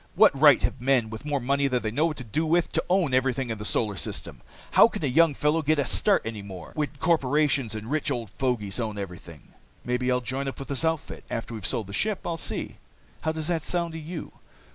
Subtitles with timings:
[0.15, 2.83] What right have men with more money than they know what to do with to
[2.89, 4.41] own everything in the Solar System?
[4.71, 8.31] How can a young fellow get a start any more, when corporations and rich old
[8.31, 9.53] fogies own everything?
[9.85, 11.23] "Maybe I'll join up with this outfit.
[11.29, 12.77] After we've sold the ship I'll see.
[13.21, 14.31] How does that sound to you?"